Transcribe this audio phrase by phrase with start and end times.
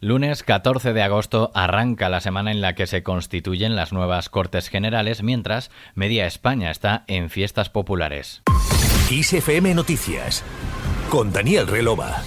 [0.00, 4.68] Lunes 14 de agosto arranca la semana en la que se constituyen las nuevas Cortes
[4.68, 8.42] Generales, mientras Media España está en fiestas populares.
[9.74, 10.44] Noticias
[11.10, 12.22] con Daniel Relova.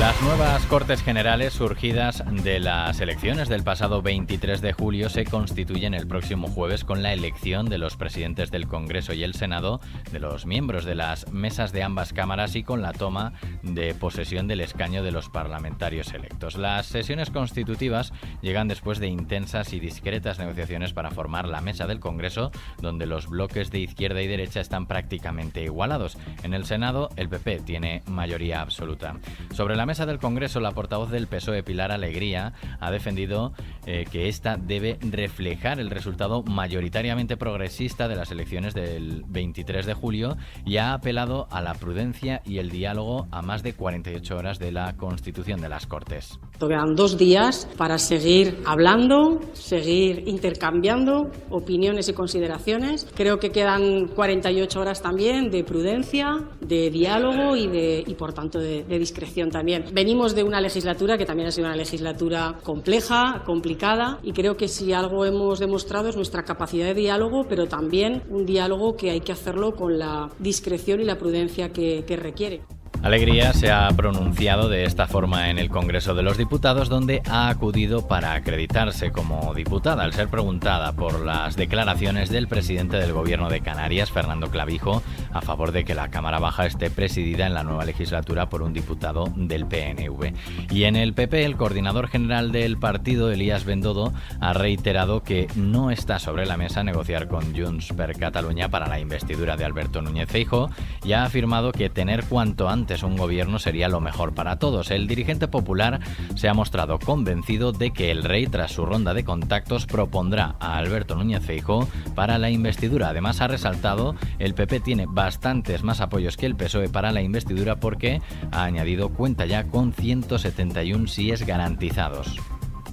[0.00, 5.92] Las nuevas Cortes Generales surgidas de las elecciones del pasado 23 de julio se constituyen
[5.92, 9.80] el próximo jueves con la elección de los presidentes del Congreso y el Senado,
[10.10, 14.48] de los miembros de las mesas de ambas cámaras y con la toma de posesión
[14.48, 16.56] del escaño de los parlamentarios electos.
[16.56, 22.00] Las sesiones constitutivas llegan después de intensas y discretas negociaciones para formar la mesa del
[22.00, 22.50] Congreso,
[22.80, 26.16] donde los bloques de izquierda y derecha están prácticamente igualados.
[26.42, 29.16] En el Senado, el PP tiene mayoría absoluta.
[29.52, 33.52] Sobre la la mesa del Congreso, la portavoz del PSOE, Pilar Alegría, ha defendido
[33.84, 39.94] eh, que esta debe reflejar el resultado mayoritariamente progresista de las elecciones del 23 de
[39.94, 44.60] julio y ha apelado a la prudencia y el diálogo a más de 48 horas
[44.60, 46.38] de la constitución de las Cortes.
[46.60, 53.08] Quedan dos días para seguir hablando, seguir intercambiando opiniones y consideraciones.
[53.16, 58.60] Creo que quedan 48 horas también de prudencia, de diálogo y, de, y por tanto,
[58.60, 59.71] de, de discreción también.
[59.92, 64.68] Venimos de una legislatura que también ha sido una legislatura compleja, complicada, y creo que
[64.68, 69.20] si algo hemos demostrado es nuestra capacidad de diálogo, pero también un diálogo que hay
[69.20, 72.60] que hacerlo con la discreción y la prudencia que, requiere.
[73.02, 77.48] Alegría se ha pronunciado de esta forma en el Congreso de los Diputados, donde ha
[77.48, 83.50] acudido para acreditarse como diputada al ser preguntada por las declaraciones del presidente del Gobierno
[83.50, 87.64] de Canarias, Fernando Clavijo, a favor de que la Cámara Baja esté presidida en la
[87.64, 90.32] nueva legislatura por un diputado del PNV.
[90.70, 95.90] Y en el PP, el coordinador general del partido, Elías Bendodo, ha reiterado que no
[95.90, 100.28] está sobre la mesa negociar con Junts per Cataluña para la investidura de Alberto Núñez
[100.28, 100.70] Feijo
[101.02, 104.90] y ha afirmado que tener cuanto antes un gobierno sería lo mejor para todos.
[104.90, 106.00] El dirigente popular
[106.34, 110.76] se ha mostrado convencido de que el rey, tras su ronda de contactos, propondrá a
[110.76, 113.08] Alberto Núñez Feijóo para la investidura.
[113.08, 117.76] Además, ha resaltado el PP tiene bastantes más apoyos que el PSOE para la investidura
[117.76, 122.36] porque ha añadido cuenta ya con 171 síes garantizados.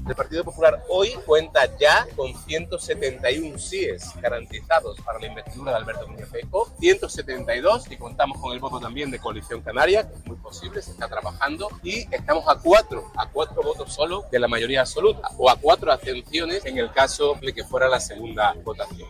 [0.10, 6.08] El Partido Popular hoy cuenta ya con 171 síes garantizados para la investidura de Alberto
[6.08, 10.38] Núñez Feijóo, 172 y contamos con el voto también de Coalición Canaria, que es muy
[10.38, 14.82] posible, se está trabajando y estamos a cuatro, a cuatro votos solo de la mayoría
[14.82, 19.10] absoluta o a cuatro abstenciones en el caso de que fuera la segunda votación.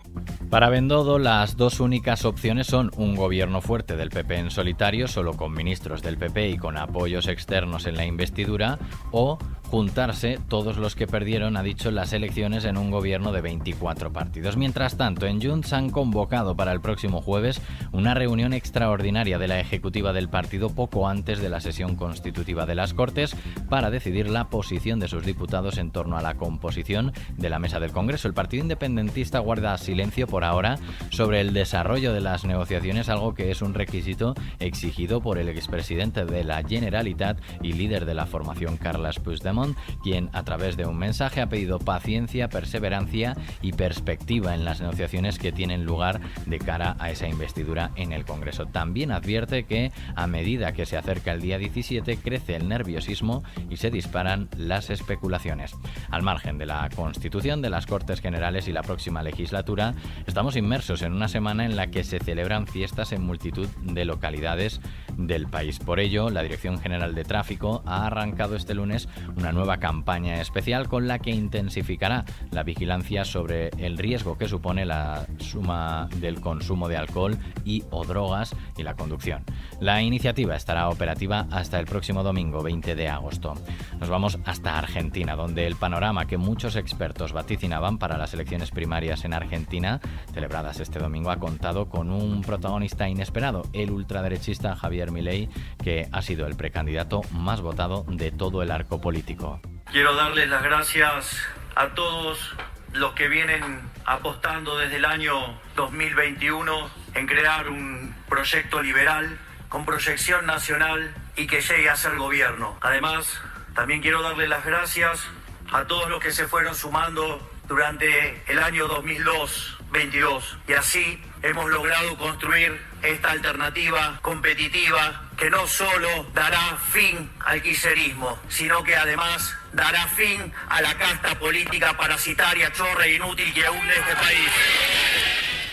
[0.49, 5.33] Para Bendodo, las dos únicas opciones son un gobierno fuerte del PP en solitario, solo
[5.37, 8.79] con ministros del PP y con apoyos externos en la investidura,
[9.11, 9.37] o
[9.69, 14.57] juntarse todos los que perdieron, ha dicho, las elecciones en un gobierno de 24 partidos.
[14.57, 17.61] Mientras tanto, en Junts han convocado para el próximo jueves
[17.91, 22.73] una reunión extraordinaria de la ejecutiva del partido poco antes de la sesión constitutiva de
[22.75, 23.35] las Cortes
[23.69, 27.79] para decidir la posición de sus diputados en torno a la composición de la mesa
[27.79, 28.27] del Congreso.
[28.27, 30.77] El Partido Independentista guarda silencio por ahora
[31.09, 36.25] sobre el desarrollo de las negociaciones, algo que es un requisito exigido por el expresidente
[36.25, 40.97] de la Generalitat y líder de la formación Carles Puigdemont, quien a través de un
[40.97, 46.95] mensaje ha pedido paciencia, perseverancia y perspectiva en las negociaciones que tienen lugar de cara
[46.99, 48.65] a esa investidura en el Congreso.
[48.65, 53.77] También advierte que a medida que se acerca el día 17 crece el nerviosismo y
[53.77, 55.75] se disparan las especulaciones.
[56.09, 59.93] Al margen de la constitución de las Cortes Generales y la próxima legislatura,
[60.29, 64.79] Estamos inmersos en una semana en la que se celebran fiestas en multitud de localidades
[65.27, 65.79] del país.
[65.79, 70.87] Por ello, la Dirección General de Tráfico ha arrancado este lunes una nueva campaña especial
[70.87, 76.87] con la que intensificará la vigilancia sobre el riesgo que supone la suma del consumo
[76.87, 79.43] de alcohol y o drogas y la conducción.
[79.79, 83.55] La iniciativa estará operativa hasta el próximo domingo 20 de agosto.
[83.99, 89.25] Nos vamos hasta Argentina, donde el panorama que muchos expertos vaticinaban para las elecciones primarias
[89.25, 89.99] en Argentina
[90.33, 95.49] celebradas este domingo, ha contado con un protagonista inesperado, el ultraderechista Javier Milei,
[95.83, 99.61] que ha sido el precandidato más votado de todo el arco político.
[99.91, 101.37] Quiero darles las gracias
[101.75, 102.55] a todos
[102.93, 109.37] los que vienen apostando desde el año 2021 en crear un proyecto liberal
[109.69, 112.77] con proyección nacional y que llegue a ser gobierno.
[112.81, 113.39] Además,
[113.75, 115.25] también quiero darles las gracias
[115.71, 117.39] a todos los que se fueron sumando
[117.69, 120.57] durante el año 2002 22.
[120.67, 128.37] Y así hemos logrado construir esta alternativa competitiva que no solo dará fin al quiserismo,
[128.49, 133.93] sino que además dará fin a la casta política parasitaria, chorra e inútil que hunde
[133.93, 134.49] este país.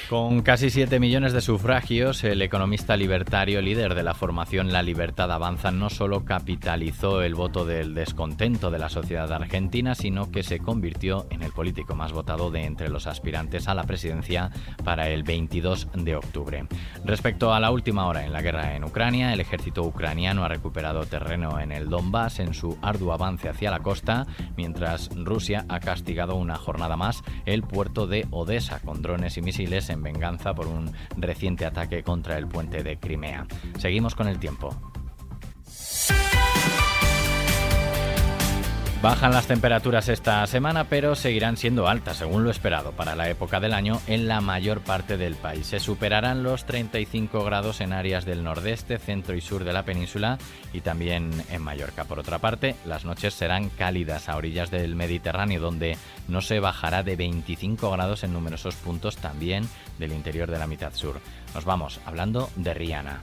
[0.08, 5.32] Con casi 7 millones de sufragios, el economista libertario líder de la formación La Libertad
[5.32, 10.60] Avanza no solo capitalizó el voto del descontento de la sociedad argentina, sino que se
[10.60, 14.52] convirtió en el político más votado de entre los aspirantes a la presidencia
[14.84, 16.68] para el 22 de octubre.
[17.04, 21.04] Respecto a la última hora en la guerra en Ucrania, el ejército ucraniano ha recuperado
[21.06, 24.24] terreno en el Donbass en su arduo avance hacia la costa,
[24.56, 29.95] mientras Rusia ha castigado una jornada más el puerto de Odessa con drones y misiles
[29.96, 33.46] en venganza por un reciente ataque contra el puente de Crimea.
[33.78, 34.74] Seguimos con el tiempo.
[39.02, 43.60] Bajan las temperaturas esta semana, pero seguirán siendo altas, según lo esperado, para la época
[43.60, 45.66] del año en la mayor parte del país.
[45.66, 50.38] Se superarán los 35 grados en áreas del nordeste, centro y sur de la península
[50.72, 52.04] y también en Mallorca.
[52.04, 57.02] Por otra parte, las noches serán cálidas a orillas del Mediterráneo, donde no se bajará
[57.02, 61.20] de 25 grados en numerosos puntos también del interior de la mitad sur.
[61.54, 63.20] Nos vamos hablando de Rihanna.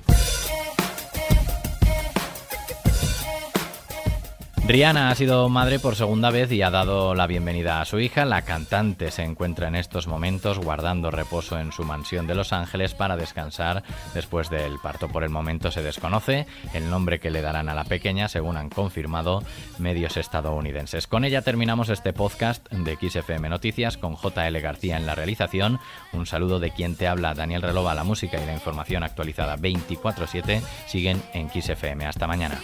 [4.65, 8.24] Rihanna ha sido madre por segunda vez y ha dado la bienvenida a su hija.
[8.24, 12.94] La cantante se encuentra en estos momentos guardando reposo en su mansión de Los Ángeles
[12.94, 13.83] para descansar
[14.13, 15.10] después del parto.
[15.10, 18.69] Por el momento se desconoce el nombre que le darán a la pequeña, según han
[18.69, 19.44] confirmado
[19.80, 21.07] medios estadounidenses.
[21.07, 25.81] Con ella terminamos este podcast de XFM Noticias con JL García en la realización.
[26.13, 27.94] Un saludo de quien te habla, Daniel Relova.
[27.95, 32.06] La música y la información actualizada 24/7 siguen en XFM.
[32.06, 32.62] Hasta mañana.